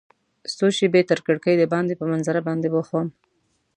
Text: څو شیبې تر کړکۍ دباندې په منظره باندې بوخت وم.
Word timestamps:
څو 0.57 0.67
شیبې 0.77 1.01
تر 1.09 1.19
کړکۍ 1.27 1.53
دباندې 1.57 1.93
په 1.97 2.05
منظره 2.11 2.41
باندې 2.47 2.67
بوخت 2.73 2.91
وم. 2.93 3.07